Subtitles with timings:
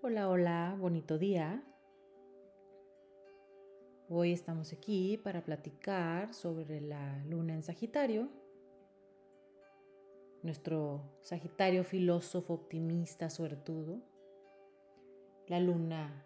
[0.00, 1.60] Hola, hola, bonito día.
[4.08, 8.28] Hoy estamos aquí para platicar sobre la luna en Sagitario.
[10.44, 14.00] Nuestro Sagitario filósofo, optimista, suertudo.
[15.48, 16.24] La luna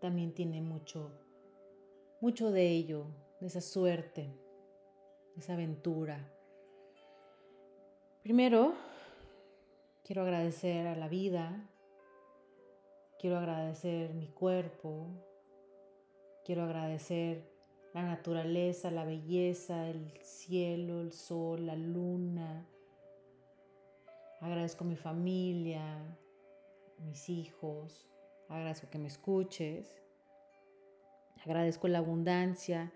[0.00, 1.10] también tiene mucho,
[2.20, 3.06] mucho de ello,
[3.40, 4.32] de esa suerte,
[5.34, 6.32] de esa aventura.
[8.22, 8.74] Primero,
[10.04, 11.68] quiero agradecer a la vida,
[13.22, 15.06] Quiero agradecer mi cuerpo.
[16.44, 17.48] Quiero agradecer
[17.94, 22.66] la naturaleza, la belleza, el cielo, el sol, la luna.
[24.40, 26.18] Agradezco mi familia,
[26.98, 28.08] mis hijos.
[28.48, 30.02] Agradezco que me escuches.
[31.44, 32.92] Agradezco la abundancia,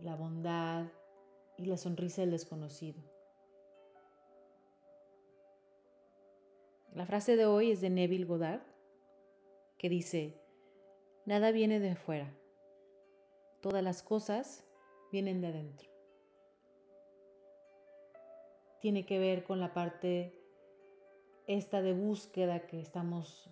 [0.00, 0.84] la bondad
[1.56, 3.00] y la sonrisa del desconocido.
[6.96, 8.65] La frase de hoy es de Neville Goddard,
[9.78, 10.40] que dice,
[11.24, 12.32] nada viene de afuera,
[13.60, 14.64] todas las cosas
[15.12, 15.90] vienen de adentro.
[18.80, 20.40] Tiene que ver con la parte
[21.46, 23.50] esta de búsqueda que estamos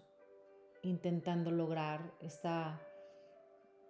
[0.82, 2.80] intentando lograr, esta,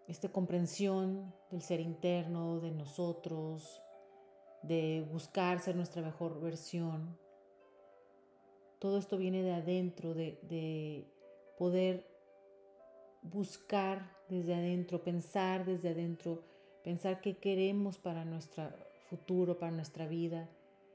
[0.06, 3.82] esta comprensión del ser interno, de nosotros,
[4.62, 7.18] de buscar ser nuestra mejor versión
[8.84, 11.10] todo esto viene de adentro, de,
[11.56, 12.06] poder
[13.24, 16.42] buscar desde adentro, pensar desde adentro,
[16.84, 18.70] pensar qué queremos para nuestro
[19.08, 20.48] futuro, para nuestra vida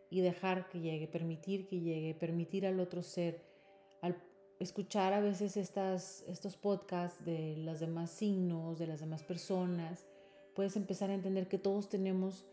[0.10, 3.42] y dejar que llegue, permitir que llegue, permitir al otro ser,
[4.02, 4.16] al
[4.60, 10.06] escuchar a veces estos podcasts de los demás signos, de las demás personas,
[10.56, 12.46] puedes empezar a entender que todos tenemos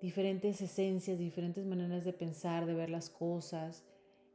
[0.00, 3.84] diferentes esencias, diferentes maneras de pensar, de ver las cosas,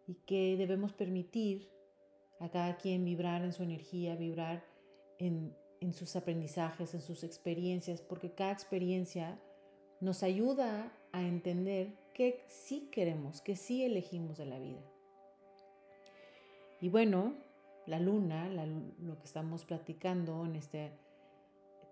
[0.07, 1.69] y que debemos permitir
[2.39, 4.72] a cada quien vibrar en su energía, vibrar
[5.27, 9.39] en, sus aprendizajes, en sus experiencias, porque cada experiencia
[9.99, 14.81] nos ayuda a entender que sí queremos, que sí elegimos de la vida.
[16.79, 17.33] Y bueno,
[17.85, 20.89] la luna, lo que estamos platicando en esta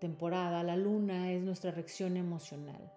[0.00, 2.92] temporada, la luna es nuestra reacción emocional.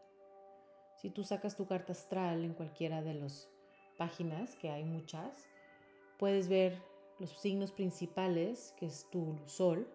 [1.02, 3.50] Si tú sacas tu carta astral en cualquiera de los
[3.98, 5.48] páginas, que hay muchas,
[6.18, 6.82] puedes ver
[7.20, 9.88] los signos principales, que es tu sol,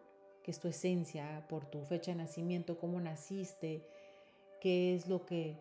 [0.42, 3.86] que es tu esencia por tu fecha de nacimiento, cómo naciste,
[4.60, 5.58] qué es lo que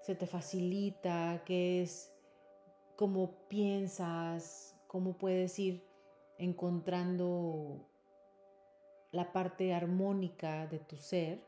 [0.00, 2.12] se te facilita, qué es
[2.96, 5.82] cómo piensas, cómo puedes ir
[6.38, 7.88] encontrando
[9.12, 11.40] la parte armónica de tu ser.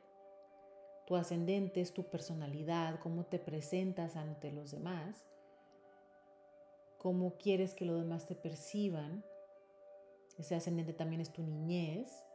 [1.06, 5.26] Tu ascendente es tu personalidad, cómo te presentas ante los demás
[7.06, 9.24] cómo quieres que los demás te perciban.
[10.38, 12.25] Ese ascendente también es tu niñez,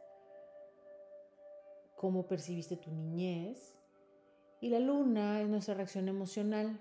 [2.02, 3.78] cómo percibiste tu niñez.
[4.60, 6.80] Y la luna es nuestra reacción emocional.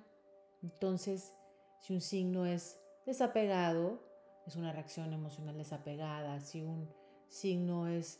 [0.64, 1.36] Entonces,
[1.80, 4.02] si un signo es desapegado,
[4.48, 6.40] es una reacción emocional desapegada.
[6.40, 6.90] Si un
[7.28, 8.20] signo es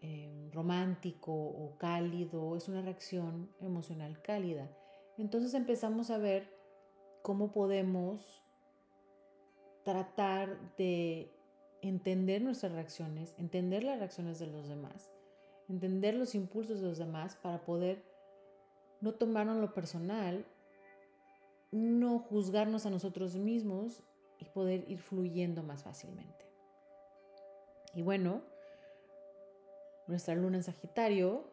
[0.00, 4.70] eh, romántico o cálido, es una reacción emocional cálida.
[5.16, 6.56] Entonces empezamos a ver
[7.22, 8.44] cómo podemos
[9.82, 11.32] tratar de
[11.82, 15.10] entender nuestras reacciones, entender las reacciones de los demás,
[15.68, 18.02] entender los impulsos de los demás para poder
[19.00, 20.44] no tomarnos lo personal,
[21.70, 24.02] no juzgarnos a nosotros mismos
[24.38, 26.46] y poder ir fluyendo más fácilmente.
[27.94, 28.42] Y bueno,
[30.06, 31.44] nuestra luna en Sagitario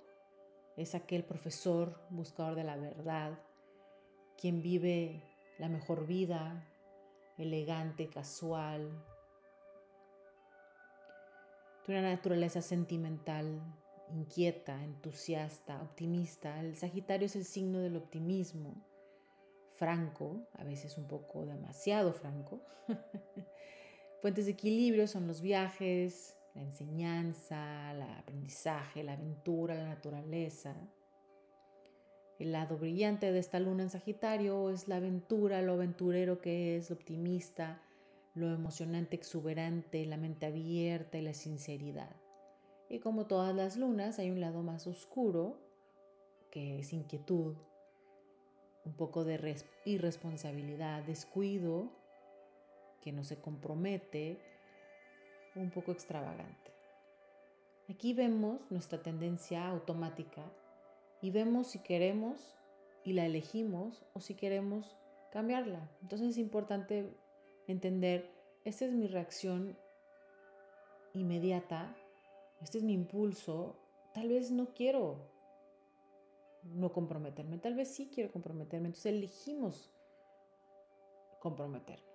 [0.77, 3.39] es aquel profesor buscador de la verdad,
[4.37, 5.23] quien vive
[5.57, 6.65] la mejor vida,
[7.37, 8.89] elegante, casual,
[11.85, 13.61] de una naturaleza sentimental,
[14.09, 16.59] inquieta, entusiasta, optimista.
[16.59, 18.75] El Sagitario es el signo del optimismo,
[19.73, 22.61] franco, a veces un poco demasiado franco.
[24.21, 30.75] Fuentes de equilibrio son los viajes, la enseñanza, el aprendizaje, la aventura, la naturaleza.
[32.39, 36.89] El lado brillante de esta luna en Sagitario es la aventura, lo aventurero que es,
[36.89, 37.81] lo optimista,
[38.33, 42.15] lo emocionante, exuberante, la mente abierta y la sinceridad.
[42.89, 45.57] Y como todas las lunas, hay un lado más oscuro,
[46.51, 47.55] que es inquietud,
[48.85, 51.89] un poco de irresponsabilidad, descuido,
[53.01, 54.39] que no se compromete,
[55.55, 56.71] un poco extravagante.
[57.89, 60.43] Aquí vemos nuestra tendencia automática
[61.21, 62.55] y vemos si queremos
[63.03, 64.97] y la elegimos o si queremos
[65.31, 65.89] cambiarla.
[66.01, 67.09] Entonces es importante
[67.67, 68.31] entender,
[68.63, 69.77] esta es mi reacción
[71.13, 71.95] inmediata,
[72.61, 73.75] este es mi impulso,
[74.13, 75.35] tal vez no quiero
[76.73, 79.91] no comprometerme, tal vez sí quiero comprometerme, entonces elegimos
[81.39, 82.05] comprometernos.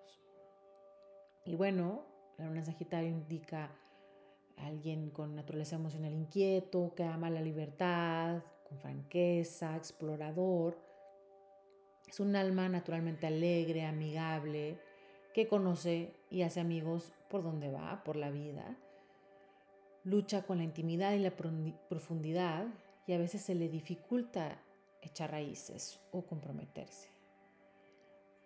[1.45, 2.05] Y bueno,
[2.37, 3.71] la luna Sagitario indica
[4.57, 10.79] a alguien con naturaleza emocional inquieto, que ama la libertad, con franqueza, explorador.
[12.07, 14.79] Es un alma naturalmente alegre, amigable,
[15.33, 18.77] que conoce y hace amigos por donde va, por la vida.
[20.05, 22.67] Lucha con la intimidad y la profundidad
[23.07, 24.63] y a veces se le dificulta
[25.03, 27.11] echar raíces o comprometerse.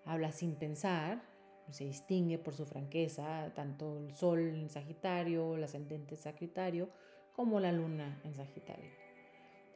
[0.04, 1.22] Habla sin pensar,
[1.70, 6.90] se distingue por su franqueza, tanto el sol en Sagitario, el ascendente en Sagitario,
[7.34, 8.90] como la luna en Sagitario.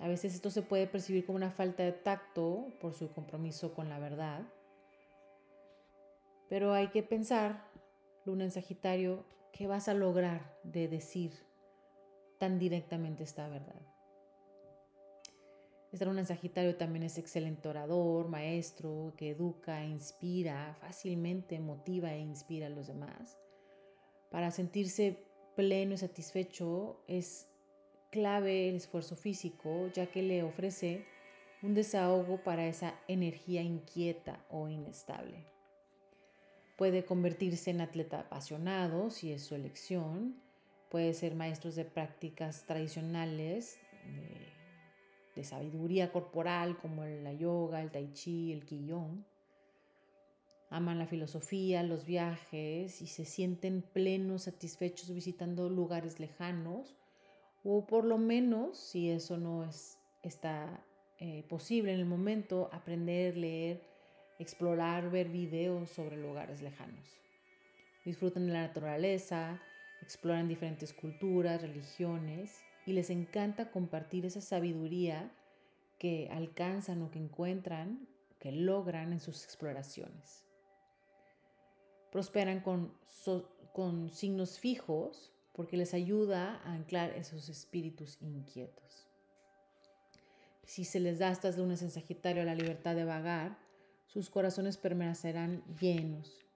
[0.01, 3.89] A veces esto se puede percibir como una falta de tacto por su compromiso con
[3.89, 4.43] la verdad,
[6.49, 7.69] pero hay que pensar,
[8.25, 11.48] luna en Sagitario, ¿qué vas a lograr de decir
[12.39, 13.81] tan directamente esta verdad?
[15.93, 22.21] Esta luna en Sagitario también es excelente orador, maestro, que educa, inspira, fácilmente motiva e
[22.21, 23.39] inspira a los demás.
[24.31, 25.25] Para sentirse
[25.57, 27.49] pleno y satisfecho es
[28.11, 31.07] clave el esfuerzo físico, ya que le ofrece
[31.63, 35.47] un desahogo para esa energía inquieta o inestable.
[36.77, 40.41] Puede convertirse en atleta apasionado si es su elección.
[40.91, 43.79] Puede ser maestros de prácticas tradicionales
[45.35, 49.25] de, sabiduría corporal como la yoga, el tai chi, el qigong.
[50.71, 56.97] Aman la filosofía, los viajes y se sienten plenos, satisfechos visitando lugares lejanos
[57.63, 60.85] o por lo menos, si eso no es, está
[61.19, 63.81] eh, posible en el momento, aprender, leer
[64.39, 67.21] explorar, ver videos sobre lugares lejanos.
[68.05, 69.61] Disfrutan de la naturaleza,
[70.03, 75.31] exploran diferentes culturas, religiones y les encanta compartir esa sabiduría
[75.99, 78.09] que alcanzan o que encuentran,
[78.39, 80.45] que logran en sus exploraciones.
[82.13, 82.95] Prosperan con,
[83.73, 89.09] con signos fijos porque les ayuda a anclar esos espíritus inquietos.
[90.65, 93.59] Si se les da estas lunas en Sagitario la libertad de vagar,
[94.07, 96.47] sus corazones permanecerán llenos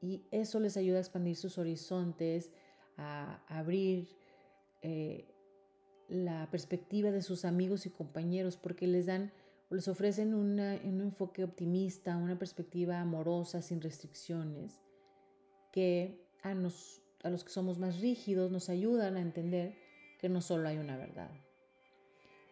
[0.00, 2.50] y eso les ayuda a expandir sus horizontes,
[2.96, 4.08] a abrir
[4.82, 5.26] eh,
[6.08, 9.32] la perspectiva de sus amigos y compañeros porque les dan
[9.70, 14.80] les ofrecen un enfoque optimista, una perspectiva amorosa, sin restricciones,
[15.72, 19.74] que a, a los que somos más rígidos nos ayudan a entender
[20.20, 21.30] que no solo hay una verdad.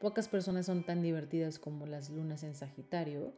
[0.00, 3.32] Pocas personas son tan divertidas como las lunas en Sagitario,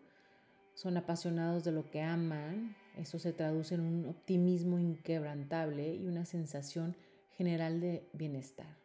[0.77, 6.27] son apasionados de lo que aman, eso se traduce en un optimismo inquebrantable y una
[6.27, 6.95] sensación
[7.37, 8.77] general de bienestar.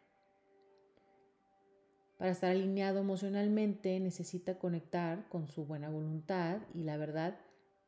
[2.16, 7.38] Para estar alineado emocionalmente necesita conectar con su buena voluntad y la verdad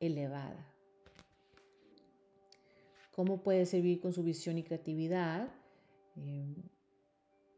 [0.00, 0.70] elevada.
[3.12, 5.48] ¿Cómo puede servir con su visión y creatividad?
[6.16, 6.56] Eh,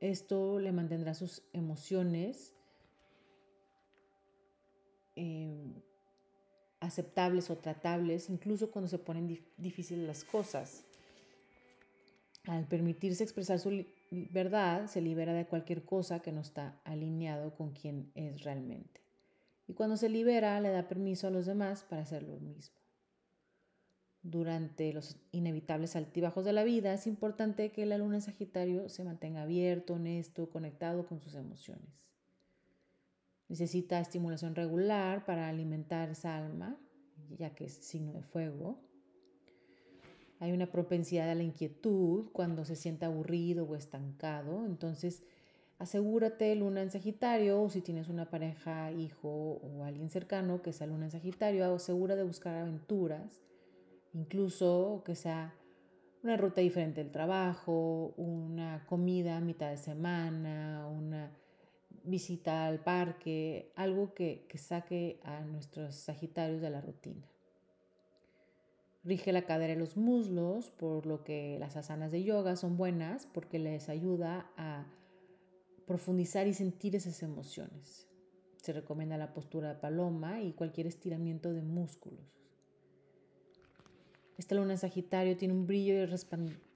[0.01, 2.55] esto le mantendrá sus emociones
[5.17, 5.83] eh,
[6.81, 10.85] aceptables o tratables, incluso cuando se ponen difíciles las cosas.
[12.45, 17.73] Al permitirse expresar su verdad, se libera de cualquier cosa que no está alineado con
[17.73, 19.01] quien es realmente.
[19.67, 22.77] Y cuando se libera, le da permiso a los demás para hacer lo mismo.
[24.23, 29.05] Durante los inevitables altibajos de la vida, es importante que la luna en Sagitario se
[29.05, 32.16] mantenga abierto, honesto, conectado con sus emociones.
[33.49, 36.77] Necesita estimulación regular para alimentar esa alma,
[37.39, 38.79] ya que es signo de fuego.
[40.41, 44.67] Hay una propensidad a la inquietud cuando se siente aburrido o estancado.
[44.67, 45.23] Entonces,
[45.79, 49.29] asegúrate luna en Sagitario o si tienes una pareja, hijo
[49.63, 53.41] o alguien cercano que sea luna en Sagitario, asegura de buscar aventuras,
[54.13, 55.55] incluso que sea
[56.23, 61.31] una ruta diferente del trabajo, una comida a mitad de semana, una
[62.07, 67.27] visita al parque, algo que, saque a nuestros Sagitarios de la rutina.
[69.05, 73.27] Rige la cadera y los muslos, por lo que las asanas de yoga son buenas
[73.27, 74.87] porque les ayuda a
[75.87, 78.09] profundizar y sentir esas emociones.
[78.57, 82.37] Se recomienda la postura de paloma y cualquier estiramiento de músculos.
[84.39, 86.07] Esta luna en Sagitario tiene un brillo y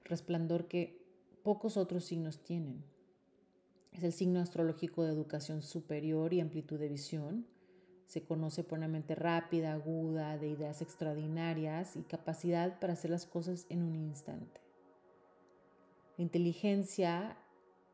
[0.05, 1.01] resplandor que
[1.43, 2.90] pocos otros signos tienen.
[3.91, 7.45] Es el signo astrológico de educación superior y amplitud de visión.
[8.05, 13.25] Se conoce por una mente rápida, aguda, de ideas extraordinarias y capacidad para hacer las
[13.25, 14.61] cosas en un instante.
[16.17, 17.37] inteligencia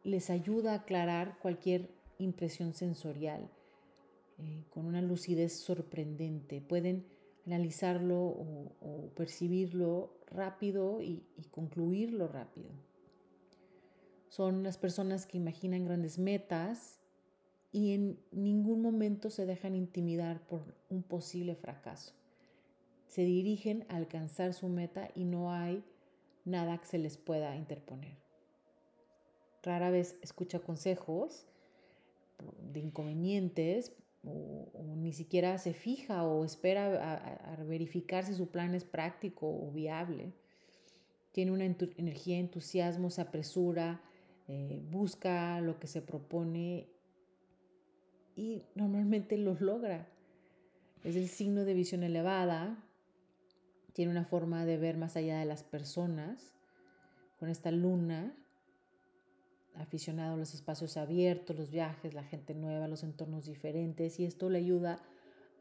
[0.03, 1.89] les ayuda a aclarar cualquier
[2.19, 3.49] impresión sensorial
[4.37, 6.61] eh, con una lucidez sorprendente.
[6.61, 7.05] Pueden
[7.45, 12.69] analizarlo o, percibirlo rápido y concluirlo rápido.
[14.37, 16.99] Son las personas que imaginan grandes metas
[17.71, 22.13] y en ningún momento se dejan intimidar por un posible fracaso.
[23.07, 25.83] Se dirigen a alcanzar su meta y no hay
[26.45, 28.15] nada que se les pueda interponer.
[29.63, 31.47] Rara vez escucha consejos
[32.71, 33.91] de inconvenientes
[34.23, 39.71] o, ni siquiera se fija o espera a, verificar si su plan es práctico o
[39.71, 40.31] viable.
[41.31, 44.03] Tiene una energía, entusiasmo, se apresura,
[44.47, 46.87] eh, busca lo que se propone
[48.35, 50.07] y normalmente lo logra.
[51.03, 52.83] Es el signo de visión elevada,
[53.93, 56.53] tiene una forma de ver más allá de las personas,
[57.39, 58.35] con esta luna,
[59.75, 64.49] aficionado a los espacios abiertos, los viajes, la gente nueva, los entornos diferentes, y esto
[64.49, 65.01] le ayuda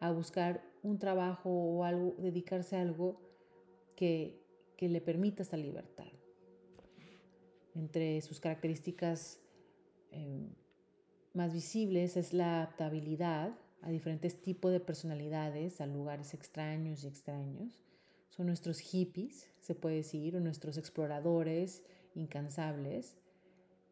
[0.01, 3.21] a buscar un trabajo o algo, dedicarse a algo
[3.95, 4.43] que,
[4.77, 6.07] que le permita esta libertad.
[7.77, 9.39] Entre sus características
[10.11, 10.49] em,
[11.35, 17.85] más visibles es la adaptabilidad a diferentes tipos de personalidades, a lugares extraños y extraños.
[18.31, 21.83] Son nuestros hippies, se puede decir, o nuestros exploradores
[22.15, 23.19] incansables.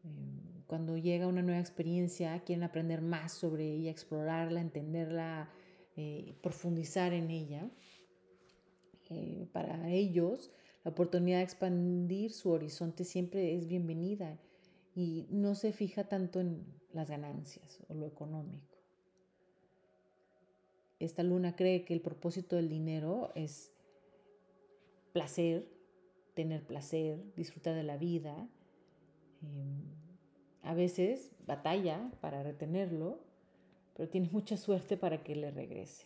[0.03, 5.51] Em, cuando llega una nueva experiencia, quieren aprender más sobre ella, explorarla, entenderla,
[5.95, 7.69] eh, profundizar en ella.
[9.11, 10.51] Eh, para ellos,
[10.85, 14.37] la oportunidad de expandir su horizonte siempre es bienvenida
[14.95, 16.63] y no se fija tanto en
[16.93, 18.77] las ganancias o lo económico.
[20.99, 23.71] Esta luna cree que el propósito del dinero es
[25.11, 25.67] placer,
[26.35, 28.47] tener placer, disfrutar de la vida.
[29.41, 29.81] Em,
[30.61, 33.17] a veces batalla para retenerlo,
[33.95, 36.05] pero tiene mucha suerte para que le regrese,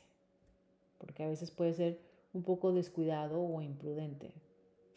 [0.99, 1.99] porque a veces puede ser
[2.31, 4.31] un poco descuidado o imprudente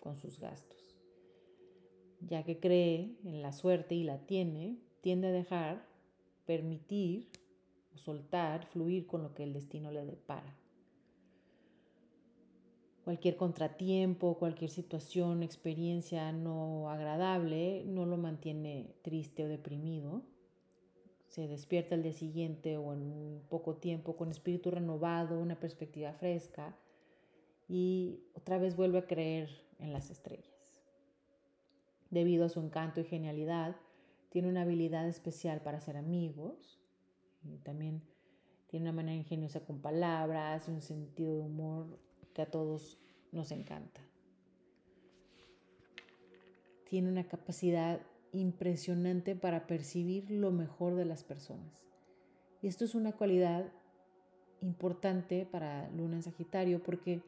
[0.02, 0.96] con sus gastos.
[2.20, 5.86] Ya que cree en la suerte y la tiene, tiende a dejar,
[6.44, 7.28] permitir,
[7.94, 10.56] soltar, fluir con lo que el destino le depara.
[13.04, 20.22] Cualquier contratiempo, cualquier situación, experiencia no agradable no lo mantiene triste o deprimido.
[21.28, 26.76] Se despierta el día siguiente o en poco tiempo con espíritu renovado, una perspectiva fresca
[27.72, 29.48] y otra vez vuelve a creer
[29.78, 30.82] en las estrellas.
[32.10, 33.76] Debido a su encanto y genialidad,
[34.28, 36.78] tiene una habilidad especial para ser amigos
[37.42, 38.02] y también
[38.66, 41.98] tiene una manera ingeniosa con palabras, un sentido de humor
[42.34, 42.98] que a todos
[43.32, 44.02] nos encanta.
[46.90, 48.02] Tiene una capacidad
[48.32, 51.86] impresionante para percibir lo mejor de las personas.
[52.60, 53.72] Y esto es una cualidad
[54.60, 57.22] importante para Luna en Sagitario porque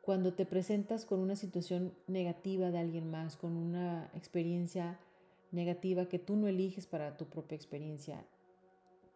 [0.00, 4.98] cuando te presentas con una situación negativa de alguien más, con una experiencia
[5.52, 8.24] negativa que tú no eliges para tu propia experiencia,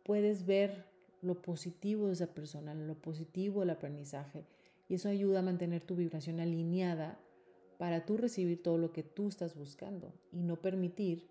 [0.05, 0.85] puedes ver
[1.23, 4.45] lo positivo de esa persona, lo positivo del aprendizaje.
[4.89, 7.19] Y eso ayuda a mantener tu vibración alineada
[7.79, 11.27] para tú recibir todo lo que tú estás buscando y no permitir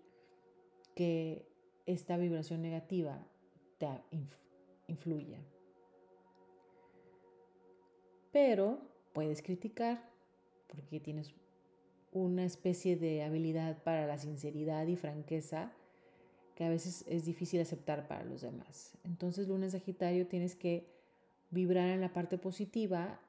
[0.96, 1.46] que
[1.86, 3.24] esta vibración negativa
[3.78, 3.88] te
[4.88, 5.38] influya.
[8.32, 10.10] Pero puedes criticar
[10.66, 11.32] porque tienes
[12.12, 15.72] una especie de habilidad para la sinceridad y franqueza
[16.54, 18.96] que a veces es difícil aceptar para los demás.
[19.02, 20.86] Entonces, lunes Sagitario, tienes que
[21.50, 23.20] vibrar en la parte positiva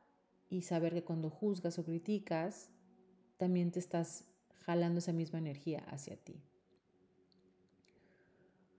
[0.49, 2.69] y saber que cuando juzgas o criticas,
[3.37, 4.27] también te estás
[4.65, 6.41] jalando esa misma energía hacia ti.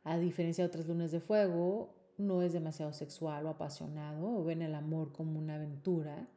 [0.04, 4.62] A diferencia de otras lunas de fuego, no es demasiado sexual o apasionado o ven
[4.62, 6.28] el amor como una aventura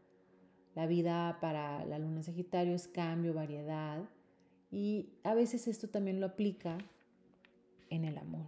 [0.76, 4.04] la vida para la luna Sagitario es cambio, variedad
[4.72, 6.78] y a veces esto también lo aplica
[7.90, 8.48] en el amor.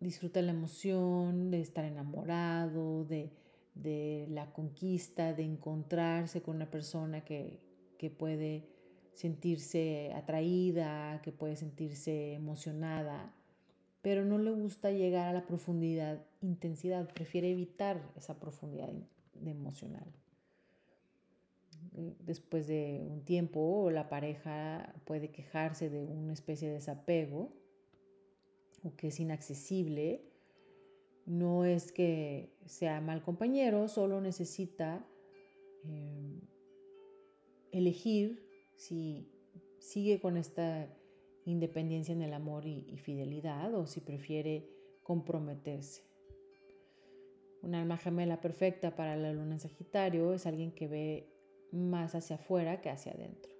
[0.00, 3.30] Disfruta la emoción de estar enamorado, de,
[4.28, 7.60] la conquista, de encontrarse con una persona que,
[7.98, 8.66] que puede
[9.14, 13.32] sentirse atraída, que puede sentirse emocionada,
[14.00, 18.88] pero no le gusta llegar a la profundidad, intensidad, prefiere evitar esa profundidad
[19.50, 20.12] emocional.
[22.20, 27.52] Después de un tiempo, la pareja puede quejarse de una especie de desapego
[28.82, 30.24] o que es inaccesible.
[31.26, 35.04] No es que sea mal compañero, solo necesita
[35.84, 36.40] em,
[37.72, 38.42] elegir
[38.76, 39.28] si
[39.78, 40.88] sigue con esta
[41.44, 44.68] independencia en el amor y, fidelidad o si prefiere
[45.02, 46.02] comprometerse.
[47.62, 51.28] Un alma gemela perfecta para la luna en Sagitario es alguien que ve
[51.70, 53.52] más hacia afuera que hacia adentro.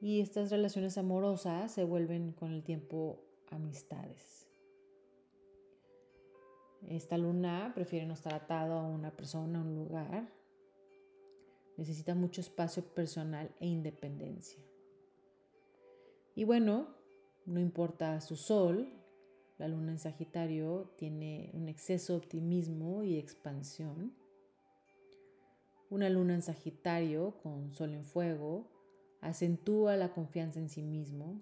[0.00, 4.46] Y estas relaciones amorosas se vuelven con el tiempo amistades.
[6.88, 10.28] Esta luna prefiere no estar atado a una persona, a un lugar.
[11.76, 14.62] Necesita mucho espacio personal e independencia.
[16.34, 16.88] Y bueno,
[17.46, 18.88] no importa su sol,
[19.58, 24.12] la luna en Sagitario tiene un exceso de optimismo y expansión.
[25.90, 28.66] Una luna en Sagitario con sol en fuego
[29.20, 31.40] acentúa la confianza en sí mismo,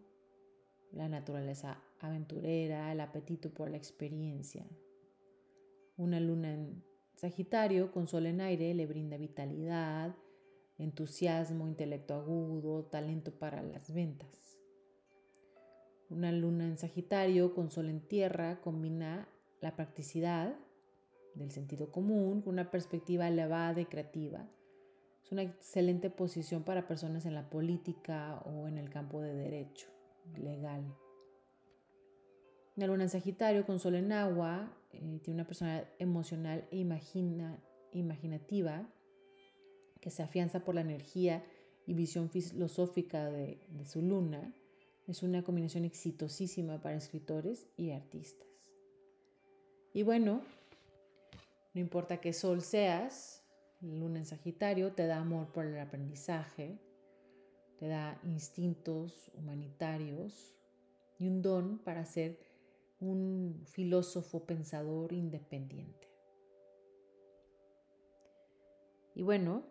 [0.92, 4.66] la naturaleza aventurera, el apetito por la experiencia.
[5.96, 6.82] Una luna en
[7.14, 10.14] Sagitario con sol en aire le brinda vitalidad,
[10.78, 14.49] entusiasmo, intelecto agudo, talento para las ventas.
[16.10, 19.28] Una luna en Sagitario con sol en tierra combina
[19.60, 20.56] la practicidad
[21.36, 24.44] del sentido común con una perspectiva elevada y creativa.
[25.22, 29.86] Es una excelente posición para personas en la política o en el campo de derecho
[30.36, 30.82] legal.
[32.76, 37.62] Una luna en Sagitario con sol en agua eh, tiene una personalidad emocional e imagina,
[37.92, 38.92] imaginativa
[40.00, 41.44] que se afianza por la energía
[41.86, 44.52] y visión filosófica de su luna.
[45.10, 48.46] Es una combinación exitosísima para escritores y artistas.
[49.92, 50.42] Y bueno,
[51.74, 53.42] no importa qué sol seas,
[53.80, 56.78] luna en Sagitario te da amor por el aprendizaje,
[57.80, 60.54] te da instintos humanitarios
[61.18, 62.38] y un don para ser
[63.00, 66.08] un filósofo pensador independiente.
[69.16, 69.64] Y bueno,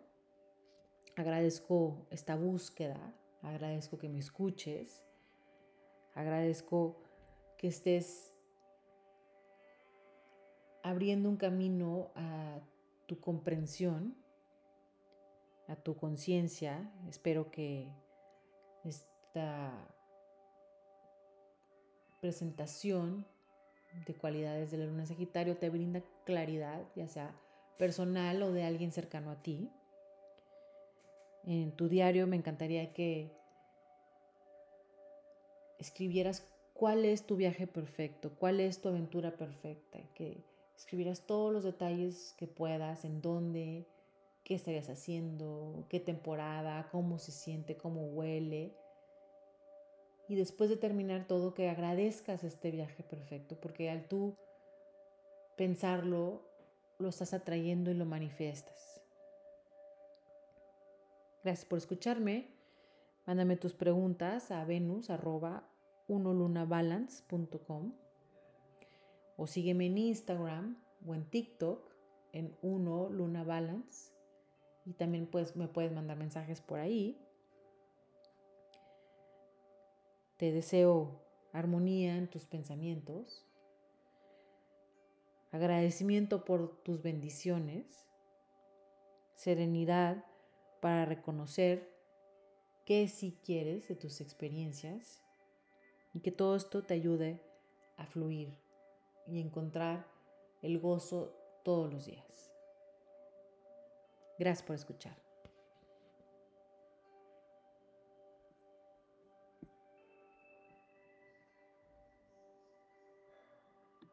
[1.16, 5.02] agradezco esta búsqueda, agradezco que me escuches,
[6.14, 6.96] agradezco
[7.58, 8.32] que estés
[10.82, 12.60] abriendo un camino a
[13.06, 14.16] tu comprensión,
[15.68, 16.90] a tu conciencia.
[17.08, 17.88] Espero que
[18.84, 19.72] esta
[22.20, 23.26] presentación
[24.06, 27.34] de cualidades de la luna Sagitario te brinda claridad, ya sea
[27.78, 29.70] personal o de alguien cercano a ti.
[31.44, 33.32] En tu diario me encantaría que
[35.80, 40.44] escribieras cuál es tu viaje perfecto, cuál es tu aventura perfecta, que
[40.76, 43.86] escribieras todos los detalles que puedas, en dónde,
[44.44, 48.72] qué estarías haciendo, qué temporada, cómo se siente, cómo huele
[50.30, 54.36] y después de terminar todo que agradezcas este viaje perfecto, porque al tú
[55.56, 56.48] pensarlo,
[57.00, 59.02] lo estás atrayendo y lo manifiestas.
[61.42, 62.46] Gracias por escucharme.
[63.26, 65.10] Mándame tus preguntas a venus
[69.36, 71.90] o sígueme en Instagram o en TikTok
[72.32, 74.12] en uno luna balance
[74.84, 77.16] y también pues me puedes mandar mensajes por ahí.
[80.36, 83.46] Te deseo armonía en tus pensamientos,
[85.52, 88.08] agradecimiento por tus bendiciones,
[89.34, 90.24] serenidad
[90.80, 91.94] para reconocer
[92.84, 95.22] qué sí quieres de tus experiencias
[96.12, 97.40] y que todo esto te ayude
[97.96, 98.54] a fluir
[99.26, 100.06] y encontrar
[100.62, 102.52] el gozo todos los días.
[104.38, 105.29] Gracias por escuchar.